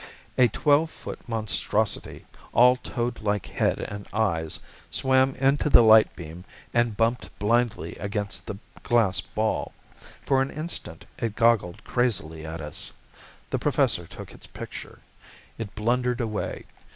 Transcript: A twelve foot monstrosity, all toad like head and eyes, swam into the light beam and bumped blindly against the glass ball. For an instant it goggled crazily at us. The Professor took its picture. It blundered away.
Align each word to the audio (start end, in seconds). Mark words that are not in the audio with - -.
A 0.35 0.47
twelve 0.47 0.89
foot 0.89 1.29
monstrosity, 1.29 2.25
all 2.53 2.75
toad 2.77 3.21
like 3.21 3.45
head 3.45 3.77
and 3.81 4.07
eyes, 4.11 4.57
swam 4.89 5.35
into 5.35 5.69
the 5.69 5.83
light 5.83 6.15
beam 6.15 6.43
and 6.73 6.97
bumped 6.97 7.29
blindly 7.37 7.93
against 7.97 8.47
the 8.47 8.57
glass 8.81 9.21
ball. 9.21 9.75
For 10.25 10.41
an 10.41 10.49
instant 10.49 11.05
it 11.19 11.35
goggled 11.35 11.83
crazily 11.83 12.47
at 12.47 12.61
us. 12.61 12.91
The 13.51 13.59
Professor 13.59 14.07
took 14.07 14.33
its 14.33 14.47
picture. 14.47 14.97
It 15.59 15.75
blundered 15.75 16.19
away. 16.19 16.65